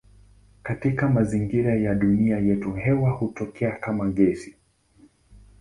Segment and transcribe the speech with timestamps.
[0.63, 4.55] Katika mazingira ya dunia yetu hewa hutokea kama gesi.